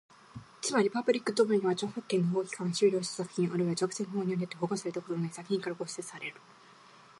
[0.63, 6.35] つまり、パブリックドメインは、著作権の保護期間が終了した作品、あるいは著作権法によって保護されたことのない作品から構成される。